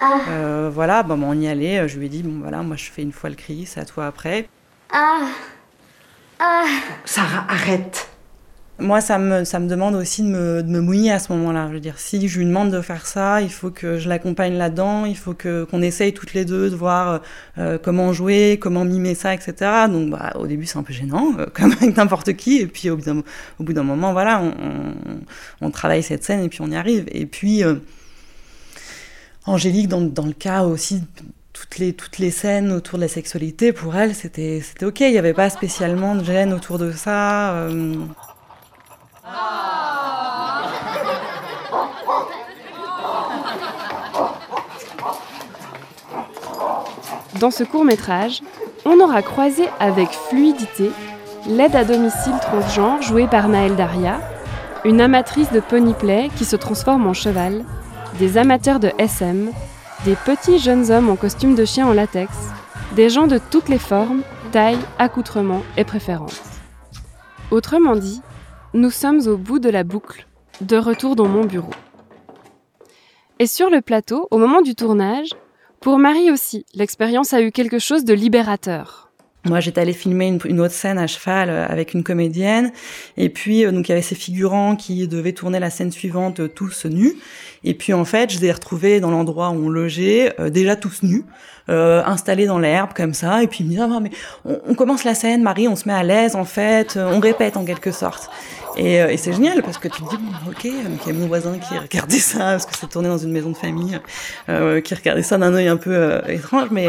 Ah. 0.00 0.20
Euh, 0.28 0.70
voilà, 0.72 1.02
bon, 1.02 1.20
on 1.22 1.34
y 1.34 1.48
allait. 1.48 1.88
Je 1.88 1.98
lui 1.98 2.06
ai 2.06 2.08
dit, 2.08 2.22
bon 2.22 2.40
voilà, 2.40 2.62
moi 2.62 2.76
je 2.76 2.90
fais 2.90 3.02
une 3.02 3.12
fois 3.12 3.30
le 3.30 3.36
cri, 3.36 3.66
c'est 3.66 3.80
à 3.80 3.84
toi 3.84 4.06
après. 4.06 4.48
Ah. 4.92 5.28
Ah. 6.38 6.64
Sarah, 7.04 7.46
arrête. 7.48 8.08
Moi, 8.80 9.00
ça 9.00 9.18
me, 9.18 9.44
ça 9.44 9.60
me 9.60 9.68
demande 9.68 9.94
aussi 9.94 10.22
de 10.22 10.26
me, 10.26 10.62
de 10.62 10.68
me 10.68 10.80
mouiller 10.80 11.12
à 11.12 11.20
ce 11.20 11.32
moment-là. 11.32 11.68
Je 11.68 11.74
veux 11.74 11.80
dire, 11.80 12.00
si 12.00 12.26
je 12.26 12.38
lui 12.40 12.44
demande 12.44 12.72
de 12.72 12.80
faire 12.80 13.06
ça, 13.06 13.40
il 13.40 13.50
faut 13.50 13.70
que 13.70 13.98
je 13.98 14.08
l'accompagne 14.08 14.58
là-dedans, 14.58 15.04
il 15.04 15.16
faut 15.16 15.32
que 15.32 15.62
qu'on 15.62 15.80
essaye 15.80 16.12
toutes 16.12 16.34
les 16.34 16.44
deux 16.44 16.70
de 16.70 16.74
voir 16.74 17.20
euh, 17.58 17.78
comment 17.80 18.12
jouer, 18.12 18.58
comment 18.60 18.84
mimer 18.84 19.14
ça, 19.14 19.32
etc. 19.32 19.54
Donc, 19.88 20.10
bah, 20.10 20.32
au 20.34 20.48
début, 20.48 20.66
c'est 20.66 20.76
un 20.76 20.82
peu 20.82 20.92
gênant, 20.92 21.34
euh, 21.38 21.46
comme 21.54 21.70
avec 21.70 21.96
n'importe 21.96 22.32
qui. 22.32 22.58
Et 22.58 22.66
puis, 22.66 22.90
au 22.90 22.96
bout 22.96 23.04
d'un, 23.04 23.18
au 23.60 23.62
bout 23.62 23.72
d'un 23.72 23.84
moment, 23.84 24.12
voilà, 24.12 24.40
on, 24.40 24.48
on, 24.48 25.20
on, 25.60 25.70
travaille 25.70 26.02
cette 26.02 26.24
scène 26.24 26.42
et 26.42 26.48
puis 26.48 26.60
on 26.60 26.70
y 26.70 26.76
arrive. 26.76 27.04
Et 27.12 27.26
puis, 27.26 27.62
euh, 27.62 27.76
Angélique, 29.46 29.88
dans, 29.88 30.00
dans 30.00 30.26
le 30.26 30.32
cas 30.32 30.64
aussi 30.64 31.02
toutes 31.52 31.78
les, 31.78 31.92
toutes 31.92 32.18
les 32.18 32.30
scènes 32.30 32.72
autour 32.72 32.98
de 32.98 33.04
la 33.04 33.08
sexualité, 33.08 33.72
pour 33.72 33.94
elle, 33.94 34.14
c'était, 34.14 34.62
ok. 34.82 35.00
Il 35.00 35.12
n'y 35.12 35.18
avait 35.18 35.34
pas 35.34 35.50
spécialement 35.50 36.14
de 36.14 36.24
gêne 36.24 36.52
autour 36.52 36.78
de 36.78 36.92
ça. 36.92 37.52
Euh... 37.54 37.94
Dans 47.40 47.50
ce 47.50 47.64
court 47.64 47.84
métrage, 47.84 48.42
on 48.84 48.98
aura 49.00 49.22
croisé 49.22 49.64
avec 49.78 50.08
fluidité 50.10 50.90
l'aide 51.46 51.76
à 51.76 51.84
domicile 51.84 52.34
transgenre 52.40 53.02
jouée 53.02 53.26
par 53.26 53.48
Naël 53.48 53.76
Daria, 53.76 54.18
une 54.84 55.00
amatrice 55.00 55.50
de 55.52 55.60
ponyplay 55.60 56.30
qui 56.36 56.44
se 56.44 56.56
transforme 56.56 57.06
en 57.06 57.12
cheval, 57.12 57.64
des 58.18 58.38
amateurs 58.38 58.80
de 58.80 58.92
SM, 58.98 59.50
des 60.04 60.14
petits 60.14 60.58
jeunes 60.58 60.90
hommes 60.90 61.10
en 61.10 61.16
costume 61.16 61.54
de 61.54 61.64
chien 61.64 61.86
en 61.86 61.92
latex, 61.92 62.32
des 62.94 63.10
gens 63.10 63.26
de 63.26 63.38
toutes 63.50 63.68
les 63.68 63.78
formes, 63.78 64.22
tailles, 64.52 64.78
accoutrements 64.98 65.62
et 65.76 65.84
préférences. 65.84 66.42
Autrement 67.50 67.96
dit, 67.96 68.20
nous 68.72 68.90
sommes 68.90 69.26
au 69.26 69.36
bout 69.36 69.58
de 69.58 69.68
la 69.68 69.84
boucle, 69.84 70.26
de 70.60 70.76
retour 70.76 71.16
dans 71.16 71.28
mon 71.28 71.44
bureau. 71.44 71.72
Et 73.38 73.46
sur 73.46 73.68
le 73.68 73.80
plateau, 73.80 74.28
au 74.30 74.38
moment 74.38 74.62
du 74.62 74.74
tournage, 74.74 75.30
pour 75.80 75.98
Marie 75.98 76.30
aussi, 76.30 76.64
l'expérience 76.74 77.32
a 77.34 77.42
eu 77.42 77.50
quelque 77.50 77.78
chose 77.78 78.04
de 78.04 78.14
libérateur. 78.14 79.10
Moi, 79.44 79.60
j'étais 79.60 79.82
allée 79.82 79.92
filmer 79.92 80.38
une, 80.46 80.60
autre 80.60 80.72
scène 80.72 80.98
à 80.98 81.06
cheval 81.06 81.50
euh, 81.50 81.66
avec 81.68 81.92
une 81.92 82.02
comédienne, 82.02 82.72
et 83.18 83.28
puis 83.28 83.66
euh, 83.66 83.72
donc 83.72 83.88
il 83.88 83.90
y 83.90 83.92
avait 83.92 84.00
ces 84.00 84.14
figurants 84.14 84.74
qui 84.74 85.06
devaient 85.06 85.32
tourner 85.32 85.60
la 85.60 85.68
scène 85.68 85.92
suivante 85.92 86.40
euh, 86.40 86.48
tous 86.48 86.86
nus. 86.86 87.14
Et 87.62 87.74
puis 87.74 87.92
en 87.92 88.06
fait, 88.06 88.32
je 88.32 88.40
les 88.40 88.46
ai 88.46 88.52
retrouvés 88.52 89.00
dans 89.00 89.10
l'endroit 89.10 89.50
où 89.50 89.66
on 89.66 89.68
logeait, 89.68 90.34
déjà 90.50 90.76
tous 90.76 91.02
nus, 91.02 91.24
installés 91.68 92.46
dans 92.46 92.58
l'herbe 92.58 92.90
comme 92.94 93.14
ça. 93.14 93.42
Et 93.42 93.46
puis 93.46 93.64
ah, 93.80 93.88
on, 94.44 94.74
commence 94.74 95.04
la 95.04 95.14
scène, 95.14 95.42
Marie, 95.42 95.68
on 95.68 95.76
se 95.76 95.88
met 95.88 95.94
à 95.94 96.02
l'aise 96.02 96.36
en 96.36 96.44
fait, 96.44 96.98
on 96.98 97.20
répète 97.20 97.56
en 97.56 97.64
quelque 97.64 97.90
sorte. 97.90 98.30
Et, 98.76 98.96
et 98.96 99.16
c'est 99.16 99.32
génial 99.32 99.62
parce 99.62 99.78
que 99.78 99.88
tu 99.88 100.02
te 100.02 100.10
dis 100.10 100.16
bon 100.16 100.50
ok, 100.50 100.64
donc 100.88 101.00
il 101.06 101.12
y 101.12 101.16
a 101.16 101.18
mon 101.18 101.26
voisin 101.28 101.58
qui 101.58 101.78
regardait 101.78 102.18
ça 102.18 102.38
parce 102.52 102.66
que 102.66 102.76
c'est 102.76 102.88
tourné 102.88 103.08
dans 103.08 103.18
une 103.18 103.30
maison 103.30 103.50
de 103.50 103.56
famille, 103.56 103.98
qui 104.46 104.94
regardait 104.94 105.22
ça 105.22 105.38
d'un 105.38 105.54
œil 105.54 105.68
un 105.68 105.76
peu 105.76 106.20
étrange, 106.28 106.68
mais 106.70 106.88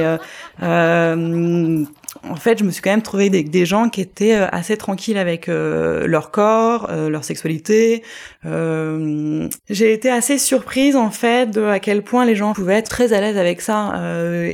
en 2.23 2.35
fait, 2.35 2.57
je 2.59 2.63
me 2.63 2.71
suis 2.71 2.81
quand 2.81 2.91
même 2.91 3.01
trouvé 3.01 3.29
des, 3.29 3.65
gens 3.65 3.89
qui 3.89 4.01
étaient 4.01 4.35
euh, 4.35 4.47
assez 4.51 4.77
tranquilles 4.77 5.17
avec 5.17 5.49
euh, 5.49 6.07
leur 6.07 6.31
corps, 6.31 6.87
euh, 6.89 7.09
leur 7.09 7.23
sexualité. 7.23 8.03
Euh, 8.45 9.47
j'ai 9.69 9.93
été 9.93 10.09
assez 10.09 10.37
surprise 10.37 10.95
en 10.95 11.09
fait 11.09 11.47
de 11.51 11.63
à 11.63 11.79
quel 11.79 12.03
point 12.03 12.25
les 12.25 12.35
gens 12.35 12.53
pouvaient 12.53 12.75
être 12.75 12.89
très 12.89 13.13
à 13.13 13.21
l'aise 13.21 13.37
avec 13.37 13.61
ça. 13.61 13.93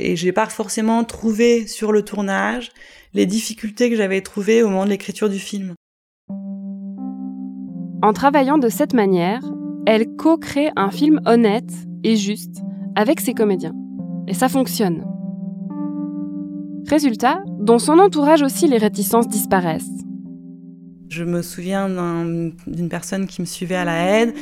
et 0.00 0.11
j'ai 0.16 0.32
pas 0.32 0.46
forcément 0.46 1.04
trouvé 1.04 1.66
sur 1.66 1.92
le 1.92 2.02
tournage 2.02 2.70
les 3.14 3.26
difficultés 3.26 3.90
que 3.90 3.96
j'avais 3.96 4.20
trouvées 4.20 4.62
au 4.62 4.68
moment 4.68 4.84
de 4.84 4.90
l'écriture 4.90 5.28
du 5.28 5.38
film. 5.38 5.74
En 8.02 8.12
travaillant 8.12 8.58
de 8.58 8.68
cette 8.68 8.94
manière, 8.94 9.42
elle 9.86 10.08
co-crée 10.16 10.70
un 10.76 10.90
film 10.90 11.20
honnête 11.26 11.72
et 12.04 12.16
juste 12.16 12.62
avec 12.96 13.20
ses 13.20 13.34
comédiens. 13.34 13.74
Et 14.26 14.34
ça 14.34 14.48
fonctionne. 14.48 15.04
Résultat, 16.88 17.42
dans 17.60 17.78
son 17.78 17.98
entourage 17.98 18.42
aussi 18.42 18.66
les 18.66 18.78
réticences 18.78 19.28
disparaissent. 19.28 20.02
Je 21.12 21.24
me 21.24 21.42
souviens 21.42 21.90
d'une 21.90 22.88
personne 22.88 23.26
qui 23.26 23.42
me 23.42 23.46
suivait 23.46 23.74
à 23.74 23.84
la 23.84 24.20
aide, 24.20 24.34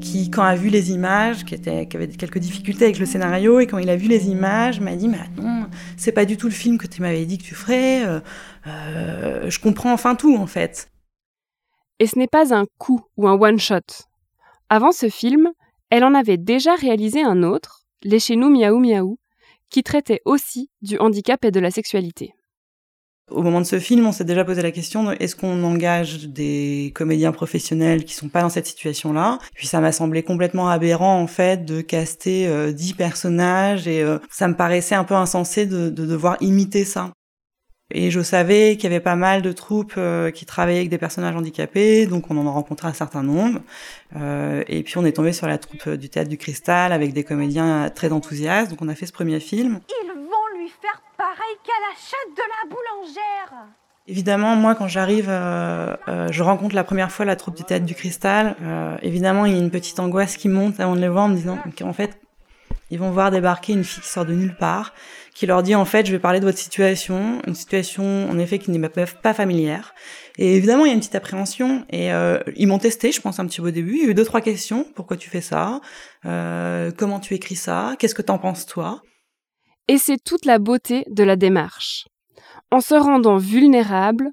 qui, 0.00 0.28
quand 0.28 0.42
a 0.42 0.56
vu 0.56 0.70
les 0.70 0.90
images, 0.90 1.44
qui 1.44 1.54
avait 1.54 2.08
quelques 2.08 2.38
difficultés 2.38 2.86
avec 2.86 2.98
le 2.98 3.06
scénario, 3.06 3.60
et 3.60 3.68
quand 3.68 3.78
il 3.78 3.88
a 3.88 3.94
vu 3.94 4.08
les 4.08 4.28
images, 4.28 4.80
m'a 4.80 4.96
dit 4.96 5.06
Mais 5.06 5.20
non, 5.36 5.68
c'est 5.96 6.10
pas 6.10 6.24
du 6.24 6.36
tout 6.36 6.48
le 6.48 6.52
film 6.52 6.78
que 6.78 6.88
tu 6.88 7.00
m'avais 7.00 7.24
dit 7.26 7.38
que 7.38 7.44
tu 7.44 7.54
ferais, 7.54 8.04
euh, 8.04 8.18
euh, 8.66 9.48
je 9.48 9.60
comprends 9.60 9.92
enfin 9.92 10.16
tout 10.16 10.36
en 10.36 10.48
fait. 10.48 10.90
Et 12.00 12.08
ce 12.08 12.18
n'est 12.18 12.26
pas 12.26 12.52
un 12.52 12.66
coup 12.76 13.02
ou 13.16 13.28
un 13.28 13.40
one-shot. 13.40 14.08
Avant 14.68 14.90
ce 14.90 15.08
film, 15.08 15.50
elle 15.90 16.02
en 16.02 16.14
avait 16.14 16.38
déjà 16.38 16.74
réalisé 16.74 17.22
un 17.22 17.44
autre, 17.44 17.84
Les 18.02 18.18
chez 18.18 18.34
nous 18.34 18.50
Miaou 18.50 18.80
Miaou, 18.80 19.20
qui 19.70 19.84
traitait 19.84 20.22
aussi 20.24 20.70
du 20.82 20.98
handicap 20.98 21.44
et 21.44 21.52
de 21.52 21.60
la 21.60 21.70
sexualité. 21.70 22.34
Au 23.28 23.42
moment 23.42 23.60
de 23.60 23.66
ce 23.66 23.80
film, 23.80 24.06
on 24.06 24.12
s'est 24.12 24.24
déjà 24.24 24.44
posé 24.44 24.62
la 24.62 24.70
question 24.70 25.10
est-ce 25.10 25.34
qu'on 25.34 25.64
engage 25.64 26.28
des 26.28 26.92
comédiens 26.94 27.32
professionnels 27.32 28.04
qui 28.04 28.14
sont 28.14 28.28
pas 28.28 28.40
dans 28.40 28.48
cette 28.48 28.68
situation-là? 28.68 29.40
Puis 29.52 29.66
ça 29.66 29.80
m'a 29.80 29.90
semblé 29.90 30.22
complètement 30.22 30.68
aberrant 30.68 31.20
en 31.20 31.26
fait 31.26 31.64
de 31.64 31.80
caster 31.80 32.46
euh, 32.46 32.70
dix 32.70 32.92
personnages 32.92 33.88
et 33.88 34.00
euh, 34.00 34.18
ça 34.30 34.46
me 34.46 34.54
paraissait 34.54 34.94
un 34.94 35.02
peu 35.02 35.14
insensé 35.14 35.66
de, 35.66 35.90
de, 35.90 36.06
devoir 36.06 36.36
imiter 36.40 36.84
ça. 36.84 37.10
Et 37.92 38.12
je 38.12 38.20
savais 38.20 38.76
qu'il 38.76 38.84
y 38.84 38.86
avait 38.94 39.00
pas 39.02 39.16
mal 39.16 39.42
de 39.42 39.50
troupes 39.50 39.94
euh, 39.96 40.30
qui 40.30 40.46
travaillaient 40.46 40.78
avec 40.78 40.90
des 40.90 40.98
personnages 40.98 41.34
handicapés, 41.34 42.06
donc 42.06 42.30
on 42.30 42.36
en 42.36 42.46
a 42.46 42.50
rencontré 42.50 42.86
un 42.86 42.92
certain 42.92 43.24
nombre. 43.24 43.60
Euh, 44.14 44.62
et 44.68 44.84
puis 44.84 44.98
on 44.98 45.04
est 45.04 45.12
tombé 45.12 45.32
sur 45.32 45.48
la 45.48 45.58
troupe 45.58 45.88
du 45.88 46.08
Théâtre 46.08 46.30
du 46.30 46.38
Cristal 46.38 46.92
avec 46.92 47.12
des 47.12 47.24
comédiens 47.24 47.90
très 47.92 48.12
enthousiastes, 48.12 48.70
donc 48.70 48.82
on 48.82 48.88
a 48.88 48.94
fait 48.94 49.06
ce 49.06 49.12
premier 49.12 49.40
film. 49.40 49.80
Ils 49.88 50.12
vont 50.12 50.60
lui 50.60 50.68
faire 50.80 51.02
qu'à 51.66 51.72
la 51.80 51.94
chatte 51.96 52.36
de 52.36 52.42
la 52.42 52.68
boulangère 52.70 53.66
Évidemment, 54.08 54.54
moi, 54.54 54.76
quand 54.76 54.86
j'arrive, 54.86 55.26
euh, 55.28 55.96
euh, 56.06 56.28
je 56.30 56.42
rencontre 56.44 56.76
la 56.76 56.84
première 56.84 57.10
fois 57.10 57.24
la 57.24 57.34
troupe 57.34 57.56
du 57.56 57.64
Théâtre 57.64 57.84
du 57.84 57.96
Cristal. 57.96 58.54
Euh, 58.62 58.96
évidemment, 59.02 59.46
il 59.46 59.52
y 59.52 59.56
a 59.56 59.58
une 59.58 59.70
petite 59.70 59.98
angoisse 59.98 60.36
qui 60.36 60.48
monte 60.48 60.78
avant 60.78 60.94
de 60.94 61.00
les 61.00 61.08
voir 61.08 61.24
en 61.24 61.28
me 61.28 61.34
disant 61.34 61.58
qu'en 61.76 61.92
fait, 61.92 62.20
ils 62.92 63.00
vont 63.00 63.10
voir 63.10 63.32
débarquer 63.32 63.72
une 63.72 63.82
fille 63.82 64.00
qui 64.00 64.08
sort 64.08 64.24
de 64.24 64.32
nulle 64.32 64.54
part, 64.54 64.94
qui 65.34 65.44
leur 65.44 65.64
dit 65.64 65.74
en 65.74 65.84
fait 65.84 66.06
je 66.06 66.12
vais 66.12 66.20
parler 66.20 66.38
de 66.38 66.44
votre 66.44 66.58
situation, 66.58 67.42
une 67.44 67.56
situation 67.56 68.30
en 68.30 68.38
effet 68.38 68.60
qui 68.60 68.70
n'est 68.70 68.88
pas 68.88 69.34
familière. 69.34 69.92
Et 70.38 70.54
évidemment 70.54 70.84
il 70.84 70.88
y 70.88 70.90
a 70.92 70.94
une 70.94 71.00
petite 71.00 71.16
appréhension 71.16 71.84
et 71.90 72.10
ils 72.54 72.68
m'ont 72.68 72.78
testé, 72.78 73.10
je 73.10 73.20
pense 73.20 73.40
un 73.40 73.46
petit 73.46 73.60
peu 73.60 73.66
au 73.66 73.70
début. 73.72 73.96
Il 73.96 74.04
y 74.04 74.06
a 74.06 74.10
eu 74.10 74.14
deux 74.14 74.24
trois 74.24 74.40
questions 74.40 74.86
pourquoi 74.94 75.16
tu 75.16 75.28
fais 75.28 75.40
ça, 75.40 75.80
comment 76.22 77.18
tu 77.18 77.34
écris 77.34 77.56
ça, 77.56 77.96
qu'est-ce 77.98 78.14
que 78.14 78.22
t'en 78.22 78.38
penses 78.38 78.66
toi? 78.66 79.02
Et 79.88 79.98
c'est 79.98 80.22
toute 80.22 80.44
la 80.44 80.58
beauté 80.58 81.04
de 81.08 81.22
la 81.22 81.36
démarche. 81.36 82.08
En 82.70 82.80
se 82.80 82.94
rendant 82.94 83.36
vulnérable, 83.36 84.32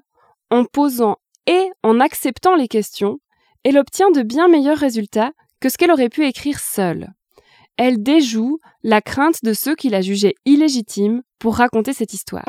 en 0.50 0.64
posant 0.64 1.16
et 1.46 1.70
en 1.82 2.00
acceptant 2.00 2.56
les 2.56 2.68
questions, 2.68 3.18
elle 3.62 3.78
obtient 3.78 4.10
de 4.10 4.22
bien 4.22 4.48
meilleurs 4.48 4.78
résultats 4.78 5.32
que 5.60 5.68
ce 5.68 5.78
qu'elle 5.78 5.92
aurait 5.92 6.08
pu 6.08 6.26
écrire 6.26 6.58
seule 6.58 7.14
elle 7.76 8.02
déjoue 8.02 8.60
la 8.82 9.00
crainte 9.00 9.42
de 9.42 9.52
ceux 9.52 9.74
qui 9.74 9.88
la 9.88 10.00
jugeaient 10.00 10.34
illégitime 10.44 11.22
pour 11.38 11.56
raconter 11.56 11.92
cette 11.92 12.14
histoire. 12.14 12.44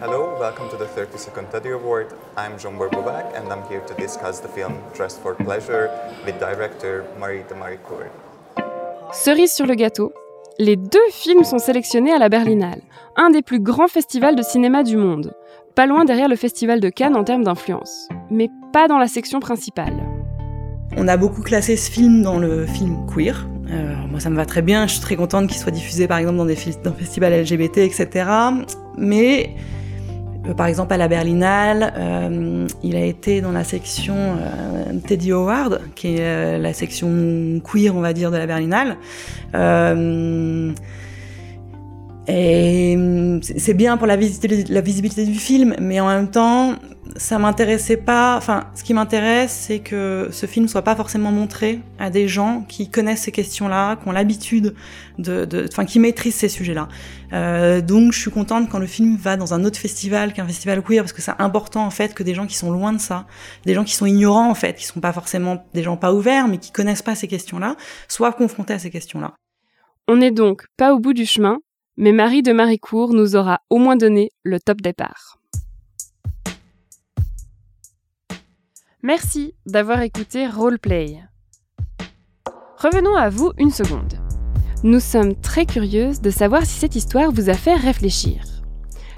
Hello, 0.00 0.38
welcome 0.38 0.68
to 0.68 0.76
the 0.76 0.86
32nd 0.86 1.50
Teddy 1.50 1.70
Award. 1.70 2.12
I'm 2.36 2.58
Jean 2.58 2.76
Bourboubac 2.76 3.34
and 3.34 3.50
I'm 3.50 3.62
here 3.68 3.82
to 3.86 3.94
discuss 3.94 4.40
the 4.40 4.48
film 4.48 4.74
Dressed 4.94 5.20
for 5.20 5.34
Pleasure 5.34 5.90
with 6.24 6.38
director 6.38 7.04
Marie 7.18 7.42
de 7.48 7.54
Maricourt. 7.54 8.10
Cerise 9.12 9.52
sur 9.52 9.66
le 9.66 9.74
gâteau, 9.74 10.12
les 10.58 10.76
deux 10.76 11.10
films 11.10 11.44
sont 11.44 11.58
sélectionnés 11.58 12.12
à 12.12 12.18
la 12.18 12.28
Berlinale, 12.28 12.80
un 13.16 13.30
des 13.30 13.42
plus 13.42 13.60
grands 13.60 13.88
festivals 13.88 14.36
de 14.36 14.42
cinéma 14.42 14.82
du 14.82 14.96
monde, 14.96 15.34
pas 15.74 15.86
loin 15.86 16.04
derrière 16.04 16.28
le 16.28 16.36
Festival 16.36 16.80
de 16.80 16.88
Cannes 16.88 17.16
en 17.16 17.24
termes 17.24 17.42
d'influence, 17.42 18.08
mais 18.30 18.48
pas 18.72 18.86
dans 18.86 18.98
la 18.98 19.08
section 19.08 19.40
principale. 19.40 19.94
On 20.96 21.08
a 21.08 21.16
beaucoup 21.16 21.42
classé 21.42 21.76
ce 21.76 21.90
film 21.90 22.22
dans 22.22 22.38
le 22.38 22.66
film 22.66 23.04
queer. 23.12 23.48
Euh, 23.68 23.96
moi, 24.08 24.20
ça 24.20 24.30
me 24.30 24.36
va 24.36 24.46
très 24.46 24.62
bien. 24.62 24.86
Je 24.86 24.92
suis 24.92 25.00
très 25.00 25.16
contente 25.16 25.48
qu'il 25.48 25.58
soit 25.58 25.72
diffusé, 25.72 26.06
par 26.06 26.18
exemple, 26.18 26.36
dans 26.36 26.44
des 26.44 26.54
festivals 26.54 27.40
LGBT, 27.40 27.78
etc. 27.78 28.30
Mais, 28.96 29.56
par 30.52 30.66
exemple, 30.66 30.92
à 30.92 30.98
la 30.98 31.08
Berlinale, 31.08 31.94
euh, 31.96 32.66
il 32.82 32.96
a 32.96 33.04
été 33.04 33.40
dans 33.40 33.52
la 33.52 33.64
section 33.64 34.14
euh, 34.14 34.98
Teddy 35.06 35.32
Howard, 35.32 35.80
qui 35.94 36.16
est 36.16 36.20
euh, 36.20 36.58
la 36.58 36.74
section 36.74 37.60
queer, 37.60 37.96
on 37.96 38.00
va 38.00 38.12
dire, 38.12 38.30
de 38.30 38.36
la 38.36 38.46
Berlinale. 38.46 38.96
Et 42.26 42.96
c'est 43.42 43.74
bien 43.74 43.96
pour 43.96 44.06
la 44.06 44.16
visibilité, 44.16 44.72
la 44.72 44.80
visibilité 44.80 45.26
du 45.26 45.34
film, 45.34 45.76
mais 45.78 46.00
en 46.00 46.08
même 46.08 46.30
temps, 46.30 46.76
ça 47.16 47.38
m'intéressait 47.38 47.98
pas. 47.98 48.36
Enfin, 48.36 48.64
ce 48.74 48.82
qui 48.82 48.94
m'intéresse, 48.94 49.52
c'est 49.52 49.80
que 49.80 50.28
ce 50.30 50.46
film 50.46 50.66
soit 50.66 50.82
pas 50.82 50.96
forcément 50.96 51.30
montré 51.30 51.80
à 51.98 52.08
des 52.08 52.26
gens 52.26 52.64
qui 52.66 52.88
connaissent 52.88 53.22
ces 53.22 53.32
questions-là, 53.32 53.96
qui 53.96 54.08
ont 54.08 54.12
l'habitude 54.12 54.74
de, 55.18 55.44
de, 55.44 55.66
enfin, 55.70 55.84
qui 55.84 55.98
maîtrisent 55.98 56.34
ces 56.34 56.48
sujets-là. 56.48 56.88
Euh, 57.34 57.82
donc, 57.82 58.12
je 58.12 58.20
suis 58.20 58.30
contente 58.30 58.70
quand 58.70 58.78
le 58.78 58.86
film 58.86 59.16
va 59.16 59.36
dans 59.36 59.52
un 59.52 59.62
autre 59.64 59.78
festival 59.78 60.32
qu'un 60.32 60.46
festival 60.46 60.82
queer, 60.82 61.02
parce 61.02 61.12
que 61.12 61.20
c'est 61.20 61.32
important 61.38 61.84
en 61.84 61.90
fait 61.90 62.14
que 62.14 62.22
des 62.22 62.34
gens 62.34 62.46
qui 62.46 62.56
sont 62.56 62.70
loin 62.70 62.94
de 62.94 63.00
ça, 63.00 63.26
des 63.66 63.74
gens 63.74 63.84
qui 63.84 63.94
sont 63.94 64.06
ignorants 64.06 64.50
en 64.50 64.54
fait, 64.54 64.76
qui 64.76 64.86
sont 64.86 65.00
pas 65.00 65.12
forcément 65.12 65.66
des 65.74 65.82
gens 65.82 65.98
pas 65.98 66.14
ouverts, 66.14 66.48
mais 66.48 66.56
qui 66.56 66.72
connaissent 66.72 67.02
pas 67.02 67.14
ces 67.14 67.28
questions-là, 67.28 67.76
soient 68.08 68.32
confrontés 68.32 68.72
à 68.72 68.78
ces 68.78 68.90
questions-là. 68.90 69.34
On 70.08 70.16
n'est 70.16 70.30
donc 70.30 70.64
pas 70.76 70.94
au 70.94 70.98
bout 70.98 71.12
du 71.12 71.26
chemin, 71.26 71.58
mais 71.96 72.12
Marie 72.12 72.42
de 72.42 72.52
Maricourt 72.52 73.12
nous 73.14 73.36
aura 73.36 73.60
au 73.70 73.78
moins 73.78 73.96
donné 73.96 74.30
le 74.42 74.58
top 74.60 74.80
départ. 74.80 75.38
Merci 79.02 79.54
d'avoir 79.66 80.00
écouté 80.00 80.46
Roleplay. 80.46 81.20
Revenons 82.78 83.14
à 83.14 83.28
vous 83.28 83.52
une 83.58 83.70
seconde. 83.70 84.14
Nous 84.82 85.00
sommes 85.00 85.34
très 85.34 85.66
curieuses 85.66 86.20
de 86.20 86.30
savoir 86.30 86.64
si 86.64 86.78
cette 86.78 86.96
histoire 86.96 87.30
vous 87.30 87.48
a 87.48 87.54
fait 87.54 87.74
réfléchir. 87.74 88.42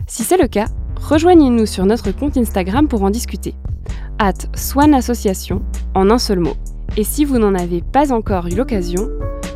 Si 0.07 0.23
c'est 0.23 0.37
le 0.37 0.49
cas, 0.49 0.67
rejoignez-nous 1.01 1.67
sur 1.67 1.87
notre 1.87 2.13
compte 2.13 2.37
Instagram 2.37 2.89
pour 2.89 3.03
en 3.03 3.11
discuter. 3.11 3.55
At 4.19 4.35
Swan 4.55 4.95
Association 4.95 5.63
en 5.95 6.11
un 6.11 6.19
seul 6.19 6.41
mot. 6.41 6.55
Et 6.97 7.05
si 7.05 7.25
vous 7.25 7.39
n'en 7.39 7.55
avez 7.55 7.83
pas 7.83 8.13
encore 8.13 8.47
eu 8.47 8.55
l'occasion, 8.55 9.09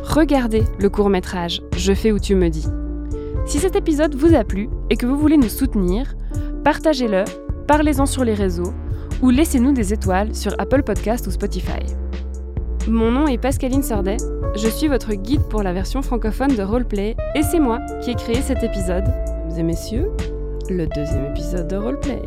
regardez 0.03 0.63
le 0.79 0.89
court 0.89 1.09
métrage 1.09 1.61
Je 1.75 1.93
fais 1.93 2.11
où 2.11 2.19
tu 2.19 2.35
me 2.35 2.49
dis. 2.49 2.67
Si 3.45 3.59
cet 3.59 3.75
épisode 3.75 4.15
vous 4.15 4.35
a 4.35 4.43
plu 4.43 4.69
et 4.89 4.95
que 4.95 5.05
vous 5.05 5.17
voulez 5.17 5.37
nous 5.37 5.49
soutenir, 5.49 6.15
partagez-le, 6.63 7.23
parlez-en 7.67 8.05
sur 8.05 8.23
les 8.23 8.33
réseaux 8.33 8.73
ou 9.21 9.29
laissez-nous 9.29 9.73
des 9.73 9.93
étoiles 9.93 10.35
sur 10.35 10.53
Apple 10.57 10.83
Podcast 10.83 11.27
ou 11.27 11.31
Spotify. 11.31 11.81
Mon 12.87 13.11
nom 13.11 13.27
est 13.27 13.37
Pascaline 13.37 13.83
Sordet, 13.83 14.17
je 14.55 14.67
suis 14.67 14.87
votre 14.87 15.13
guide 15.13 15.43
pour 15.49 15.63
la 15.63 15.73
version 15.73 16.01
francophone 16.01 16.55
de 16.55 16.63
Roleplay 16.63 17.15
et 17.35 17.43
c'est 17.43 17.59
moi 17.59 17.79
qui 18.01 18.11
ai 18.11 18.15
créé 18.15 18.41
cet 18.41 18.63
épisode, 18.63 19.05
mesdames 19.47 19.59
et 19.59 19.63
messieurs, 19.63 20.09
le 20.69 20.87
deuxième 20.87 21.25
épisode 21.25 21.67
de 21.67 21.75
Roleplay. 21.75 22.21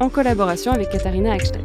En 0.00 0.08
collaboration 0.08 0.72
avec 0.72 0.90
Katharina 0.90 1.32
Hackstedt 1.32 1.64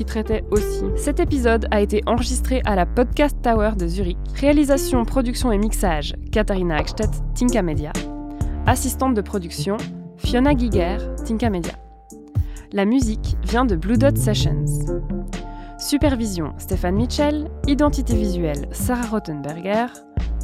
qui 0.00 0.06
traitait 0.06 0.44
aussi. 0.50 0.82
Cet 0.96 1.20
épisode 1.20 1.66
a 1.70 1.82
été 1.82 2.00
enregistré 2.06 2.62
à 2.64 2.74
la 2.74 2.86
Podcast 2.86 3.36
Tower 3.42 3.72
de 3.78 3.86
Zurich. 3.86 4.16
Réalisation, 4.34 5.04
production 5.04 5.52
et 5.52 5.58
mixage, 5.58 6.14
Katharina 6.32 6.76
Hackstedt, 6.76 7.10
Tinka 7.34 7.60
Media. 7.60 7.92
Assistante 8.66 9.12
de 9.12 9.20
production, 9.20 9.76
Fiona 10.16 10.56
Giger, 10.56 10.96
Tinka 11.26 11.50
Media. 11.50 11.74
La 12.72 12.86
musique 12.86 13.36
vient 13.42 13.66
de 13.66 13.76
Blue 13.76 13.98
Dot 13.98 14.16
Sessions. 14.16 14.64
Supervision, 15.76 16.54
Stéphane 16.56 16.94
Mitchell. 16.94 17.50
Identité 17.66 18.14
visuelle, 18.14 18.68
Sarah 18.72 19.06
Rottenberger. 19.06 19.88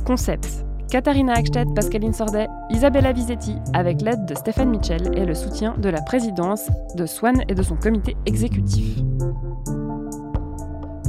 Concept, 0.05 0.67
Katharina 0.91 1.35
Hackstedt, 1.35 1.75
Pascaline 1.75 2.13
Sordet, 2.13 2.47
Isabella 2.71 3.13
Visetti, 3.13 3.57
avec 3.75 4.03
l'aide 4.03 4.25
de 4.27 4.35
Stéphane 4.35 4.71
Mitchell 4.71 5.11
et 5.19 5.25
le 5.25 5.35
soutien 5.35 5.75
de 5.79 5.89
la 5.89 6.01
présidence 6.01 6.69
de 6.95 7.07
Swan 7.07 7.43
et 7.49 7.55
de 7.55 7.63
son 7.63 7.77
comité 7.77 8.17
exécutif. 8.27 8.97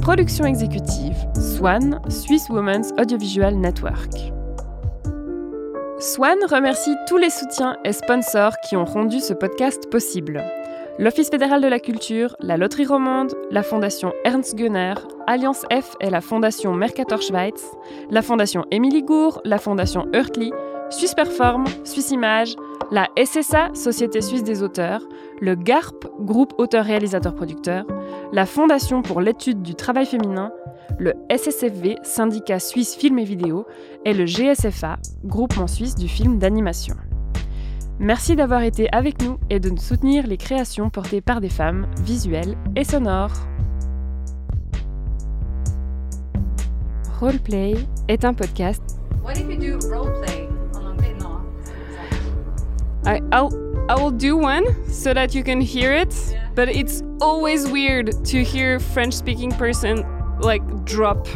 Production 0.02 0.46
exécutive 0.46 1.16
Swan, 1.34 2.00
Swiss 2.08 2.48
Women's 2.48 2.92
Audiovisual 2.98 3.54
Network. 3.54 4.32
Swan 6.00 6.38
remercie 6.50 6.94
tous 7.06 7.16
les 7.16 7.30
soutiens 7.30 7.76
et 7.84 7.92
sponsors 7.92 8.54
qui 8.60 8.76
ont 8.76 8.84
rendu 8.84 9.20
ce 9.20 9.34
podcast 9.34 9.90
possible. 9.90 10.42
L'Office 11.00 11.30
fédéral 11.30 11.62
de 11.62 11.68
la 11.68 11.78
culture, 11.78 12.34
la 12.40 12.56
Loterie 12.56 12.84
romande, 12.84 13.32
la 13.52 13.62
Fondation 13.62 14.12
Ernst 14.24 14.56
Gunner, 14.56 14.94
Alliance 15.28 15.64
F 15.70 15.94
et 16.00 16.10
la 16.10 16.20
Fondation 16.20 16.74
Mercator 16.74 17.22
Schweiz, 17.22 17.70
la 18.10 18.20
Fondation 18.20 18.64
Émilie 18.72 19.04
Gour, 19.04 19.40
la 19.44 19.58
Fondation 19.58 20.08
Hurtli, 20.12 20.52
Suisse 20.90 21.14
Perform, 21.14 21.66
Suisse 21.84 22.10
Image, 22.10 22.56
la 22.90 23.06
SSA, 23.16 23.68
Société 23.74 24.20
Suisse 24.20 24.42
des 24.42 24.64
auteurs, 24.64 25.02
le 25.40 25.54
GARP, 25.54 26.04
Groupe 26.18 26.54
Auteur-Réalisateur-Producteur, 26.58 27.84
la 28.32 28.44
Fondation 28.44 29.02
pour 29.02 29.20
l'étude 29.20 29.62
du 29.62 29.76
travail 29.76 30.04
féminin, 30.06 30.50
le 30.98 31.14
SSFV, 31.30 31.98
Syndicat 32.02 32.58
Suisse 32.58 32.96
Film 32.96 33.20
et 33.20 33.24
Vidéo, 33.24 33.66
et 34.04 34.14
le 34.14 34.24
GSFA, 34.24 34.96
Groupement 35.24 35.68
Suisse 35.68 35.94
du 35.94 36.08
film 36.08 36.38
d'animation. 36.40 36.96
Merci 38.00 38.36
d'avoir 38.36 38.62
été 38.62 38.88
avec 38.92 39.20
nous 39.22 39.38
et 39.50 39.58
de 39.58 39.70
nous 39.70 39.78
soutenir 39.78 40.24
les 40.26 40.36
créations 40.36 40.88
portées 40.88 41.20
par 41.20 41.40
des 41.40 41.48
femmes, 41.48 41.88
visuelles 42.04 42.56
et 42.76 42.84
sonores. 42.84 43.34
Roleplay 47.18 47.74
est 48.06 48.24
un 48.24 48.34
podcast. 48.34 49.00
What 49.24 49.32
if 49.32 49.50
you 49.50 49.56
do 49.56 49.78
roleplay 49.88 50.48
maintenant? 50.96 51.40
I, 53.04 53.20
I'll, 53.32 53.52
I 53.90 54.00
will 54.00 54.12
do 54.12 54.36
one 54.36 54.64
so 54.88 55.12
that 55.12 55.34
you 55.34 55.42
can 55.42 55.60
hear 55.60 55.92
it, 55.92 56.14
but 56.54 56.68
it's 56.68 57.02
always 57.20 57.68
weird 57.68 58.12
to 58.26 58.44
hear 58.44 58.78
French 58.78 59.14
speaking 59.14 59.50
person 59.50 60.04
like 60.40 60.62
drop 60.84 61.26